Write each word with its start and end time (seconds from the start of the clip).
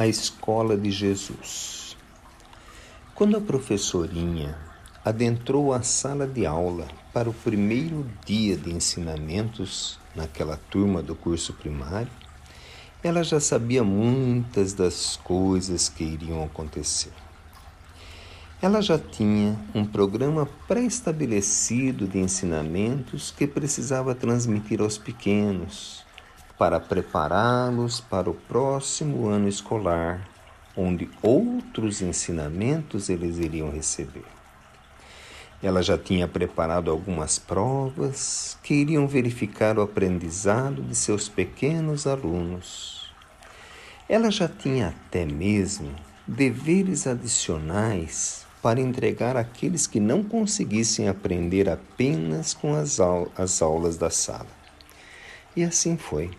A 0.00 0.06
Escola 0.06 0.78
de 0.78 0.90
Jesus. 0.90 1.94
Quando 3.14 3.36
a 3.36 3.40
professorinha 3.42 4.56
adentrou 5.04 5.74
a 5.74 5.82
sala 5.82 6.26
de 6.26 6.46
aula 6.46 6.88
para 7.12 7.28
o 7.28 7.34
primeiro 7.34 8.06
dia 8.24 8.56
de 8.56 8.72
ensinamentos 8.72 9.98
naquela 10.16 10.56
turma 10.56 11.02
do 11.02 11.14
curso 11.14 11.52
primário, 11.52 12.10
ela 13.04 13.22
já 13.22 13.38
sabia 13.38 13.84
muitas 13.84 14.72
das 14.72 15.18
coisas 15.18 15.90
que 15.90 16.02
iriam 16.02 16.42
acontecer. 16.42 17.12
Ela 18.62 18.80
já 18.80 18.98
tinha 18.98 19.54
um 19.74 19.84
programa 19.84 20.48
pré-estabelecido 20.66 22.08
de 22.08 22.20
ensinamentos 22.20 23.34
que 23.36 23.46
precisava 23.46 24.14
transmitir 24.14 24.80
aos 24.80 24.96
pequenos 24.96 26.08
para 26.60 26.78
prepará-los 26.78 28.02
para 28.02 28.28
o 28.28 28.34
próximo 28.34 29.28
ano 29.28 29.48
escolar, 29.48 30.28
onde 30.76 31.08
outros 31.22 32.02
ensinamentos 32.02 33.08
eles 33.08 33.38
iriam 33.38 33.70
receber. 33.70 34.26
Ela 35.62 35.82
já 35.82 35.96
tinha 35.96 36.28
preparado 36.28 36.90
algumas 36.90 37.38
provas 37.38 38.58
que 38.62 38.74
iriam 38.74 39.08
verificar 39.08 39.78
o 39.78 39.80
aprendizado 39.80 40.82
de 40.82 40.94
seus 40.94 41.30
pequenos 41.30 42.06
alunos. 42.06 43.10
Ela 44.06 44.30
já 44.30 44.46
tinha 44.46 44.88
até 44.88 45.24
mesmo 45.24 45.90
deveres 46.26 47.06
adicionais 47.06 48.44
para 48.60 48.82
entregar 48.82 49.34
àqueles 49.34 49.86
que 49.86 49.98
não 49.98 50.22
conseguissem 50.22 51.08
aprender 51.08 51.70
apenas 51.70 52.52
com 52.52 52.74
as, 52.74 52.98
as 53.34 53.62
aulas 53.62 53.96
da 53.96 54.10
sala. 54.10 54.60
E 55.56 55.64
assim 55.64 55.96
foi 55.96 56.30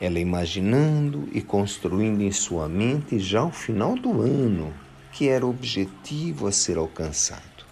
ela 0.00 0.18
imaginando 0.18 1.28
e 1.32 1.40
construindo 1.40 2.22
em 2.22 2.30
sua 2.30 2.68
mente 2.68 3.18
já 3.18 3.42
o 3.44 3.50
final 3.50 3.94
do 3.94 4.20
ano, 4.20 4.72
que 5.12 5.28
era 5.28 5.46
o 5.46 5.50
objetivo 5.50 6.46
a 6.46 6.52
ser 6.52 6.76
alcançado. 6.76 7.64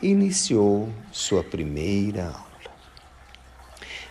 Iniciou 0.00 0.88
sua 1.12 1.44
primeira 1.44 2.26
aula 2.28 2.46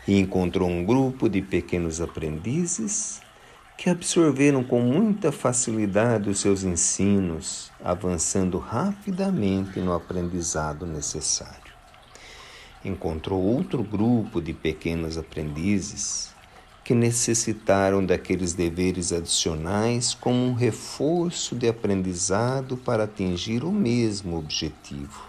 e 0.08 0.20
encontrou 0.20 0.70
um 0.70 0.86
grupo 0.86 1.28
de 1.28 1.42
pequenos 1.42 2.00
aprendizes 2.00 3.22
que 3.78 3.90
absorveram 3.90 4.64
com 4.64 4.80
muita 4.80 5.32
facilidade 5.32 6.30
os 6.30 6.40
seus 6.40 6.64
ensinos, 6.64 7.72
avançando 7.84 8.58
rapidamente 8.58 9.80
no 9.80 9.94
aprendizado 9.94 10.86
necessário. 10.86 11.74
Encontrou 12.84 13.42
outro 13.42 13.84
grupo 13.84 14.40
de 14.40 14.54
pequenos 14.54 15.18
aprendizes 15.18 16.35
que 16.86 16.94
necessitaram 16.94 18.06
daqueles 18.06 18.54
deveres 18.54 19.12
adicionais 19.12 20.14
como 20.14 20.38
um 20.38 20.54
reforço 20.54 21.56
de 21.56 21.68
aprendizado 21.68 22.78
para 22.78 23.06
atingir 23.06 23.64
o 23.64 23.72
mesmo 23.72 24.38
objetivo. 24.38 25.24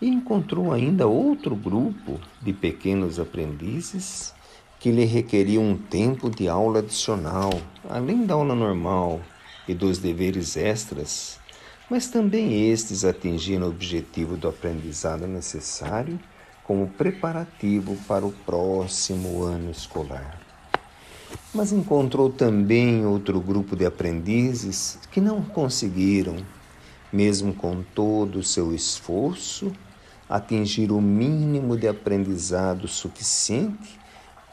E 0.00 0.06
encontrou 0.06 0.72
ainda 0.72 1.08
outro 1.08 1.56
grupo 1.56 2.20
de 2.40 2.52
pequenos 2.52 3.18
aprendizes 3.18 4.32
que 4.78 4.92
lhe 4.92 5.04
requeriam 5.04 5.70
um 5.70 5.76
tempo 5.76 6.30
de 6.30 6.48
aula 6.48 6.78
adicional, 6.78 7.50
além 7.90 8.24
da 8.24 8.34
aula 8.34 8.54
normal 8.54 9.20
e 9.66 9.74
dos 9.74 9.98
deveres 9.98 10.56
extras, 10.56 11.40
mas 11.90 12.06
também 12.06 12.70
estes 12.70 13.04
atingiram 13.04 13.66
o 13.66 13.70
objetivo 13.70 14.36
do 14.36 14.46
aprendizado 14.46 15.26
necessário 15.26 16.16
como 16.68 16.86
preparativo 16.86 17.96
para 18.06 18.26
o 18.26 18.30
próximo 18.30 19.42
ano 19.42 19.70
escolar. 19.70 20.38
Mas 21.54 21.72
encontrou 21.72 22.28
também 22.28 23.06
outro 23.06 23.40
grupo 23.40 23.74
de 23.74 23.86
aprendizes 23.86 24.98
que 25.10 25.18
não 25.18 25.40
conseguiram, 25.40 26.36
mesmo 27.10 27.54
com 27.54 27.82
todo 27.82 28.40
o 28.40 28.44
seu 28.44 28.74
esforço, 28.74 29.72
atingir 30.28 30.92
o 30.92 31.00
mínimo 31.00 31.74
de 31.74 31.88
aprendizado 31.88 32.86
suficiente 32.86 33.98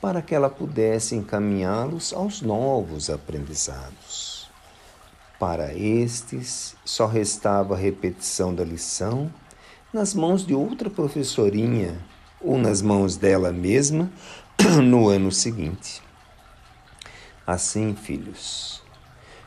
para 0.02 0.22
que 0.22 0.34
ela 0.34 0.50
pudesse 0.50 1.16
encaminhá-los 1.16 2.14
aos 2.14 2.42
novos 2.42 3.10
aprendizados. 3.10 4.50
Para 5.38 5.74
estes, 5.74 6.78
só 6.86 7.08
restava 7.08 7.74
a 7.74 7.78
repetição 7.78 8.56
da 8.56 8.64
lição 8.64 9.30
nas 9.96 10.14
mãos 10.14 10.46
de 10.46 10.54
outra 10.54 10.90
professorinha 10.90 11.98
ou 12.42 12.58
nas 12.58 12.82
mãos 12.82 13.16
dela 13.16 13.54
mesma 13.54 14.12
no 14.84 15.08
ano 15.08 15.32
seguinte. 15.32 16.02
Assim, 17.48 17.96
filhos, 17.96 18.84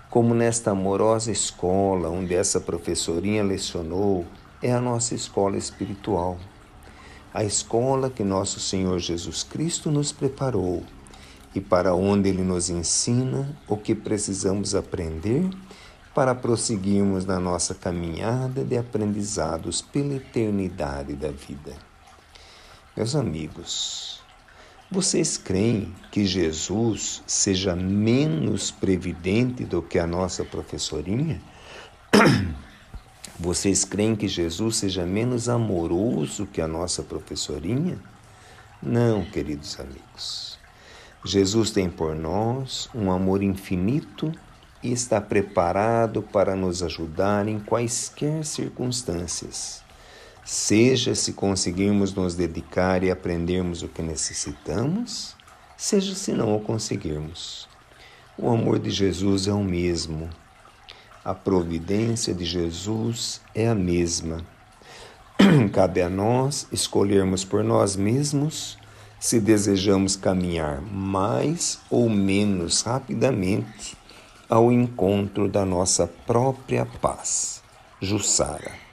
como 0.09 0.35
nesta 0.35 0.71
amorosa 0.71 1.31
escola 1.31 2.09
onde 2.09 2.35
essa 2.35 2.59
professorinha 2.59 3.45
lecionou, 3.45 4.25
é 4.63 4.73
a 4.73 4.81
nossa 4.81 5.15
escola 5.15 5.59
espiritual, 5.59 6.39
a 7.35 7.45
escola 7.45 8.09
que 8.09 8.25
nosso 8.25 8.59
Senhor 8.59 8.99
Jesus 9.01 9.43
Cristo 9.43 9.91
nos 9.91 10.13
preparou 10.13 10.83
e 11.55 11.61
para 11.61 11.95
onde 11.95 12.27
Ele 12.27 12.43
nos 12.43 12.71
ensina 12.71 13.55
o 13.69 13.77
que 13.77 13.95
precisamos 13.95 14.75
aprender 14.75 15.47
para 16.19 16.35
prosseguirmos 16.35 17.25
na 17.25 17.39
nossa 17.39 17.77
caminhada 17.77 18.65
de 18.65 18.77
aprendizados 18.77 19.81
pela 19.81 20.15
eternidade 20.15 21.15
da 21.15 21.31
vida. 21.31 21.77
Meus 22.97 23.15
amigos, 23.15 24.21
vocês 24.91 25.39
creem 25.39 25.95
que 26.11 26.27
Jesus 26.27 27.23
seja 27.25 27.77
menos 27.77 28.69
previdente 28.69 29.65
do 29.65 29.81
que 29.81 29.97
a 29.97 30.09
nossa 30.09 30.45
professorinha? 30.45 31.41
Vocês 33.39 33.85
creem 33.85 34.17
que 34.17 34.27
Jesus 34.27 34.79
seja 34.79 35.07
menos 35.07 35.49
amoroso 35.49 36.47
que 36.47 36.61
a 36.61 36.67
nossa 36.67 37.01
professorinha? 37.05 37.97
Não, 38.83 39.25
queridos 39.25 39.79
amigos. 39.79 40.59
Jesus 41.25 41.71
tem 41.71 41.89
por 41.89 42.17
nós 42.17 42.91
um 42.93 43.09
amor 43.13 43.41
infinito 43.41 44.33
e 44.83 44.93
está 44.93 45.21
preparado 45.21 46.23
para 46.23 46.55
nos 46.55 46.83
ajudar 46.83 47.49
em 47.49 47.59
quaisquer 47.59 48.45
circunstâncias. 48.45 49.83
Seja 50.45 51.15
se 51.15 51.33
conseguirmos 51.33 52.15
nos 52.15 52.35
dedicar 52.35 53.03
e 53.03 53.11
aprendermos 53.11 53.83
o 53.83 53.89
que 53.89 54.01
necessitamos, 54.01 55.37
seja 55.77 56.15
se 56.15 56.33
não 56.33 56.57
o 56.57 56.61
conseguirmos. 56.61 57.69
O 58.37 58.51
amor 58.51 58.79
de 58.79 58.91
Jesus 58.91 59.47
é 59.47 59.53
o 59.53 59.63
mesmo. 59.63 60.31
A 61.25 61.35
providência 61.35 62.33
de 62.33 62.45
Jesus 62.45 63.41
é 63.55 63.69
a 63.69 63.75
mesma. 63.75 64.45
Cabe 65.73 66.01
a 66.01 66.09
nós 66.09 66.67
escolhermos 66.73 67.45
por 67.45 67.63
nós 67.63 67.97
mesmos 67.97 68.79
se 69.21 69.41
desejamos 69.41 70.15
caminhar 70.15 70.81
mais 70.81 71.81
ou 71.91 72.09
menos 72.09 72.83
rapidamente 72.83 73.97
ao 74.49 74.73
encontro 74.73 75.49
da 75.49 75.65
nossa 75.65 76.07
própria 76.27 76.87
paz. 77.01 77.63
Jussara. 78.01 78.88